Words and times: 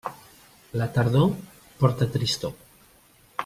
La 0.81 0.87
tardor 0.95 1.29
porta 1.83 2.11
tristor. 2.19 2.57